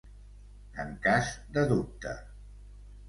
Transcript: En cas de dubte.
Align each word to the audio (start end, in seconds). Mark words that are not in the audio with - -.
En 0.83 0.95
cas 1.05 1.29
de 1.59 1.67
dubte. 1.73 2.19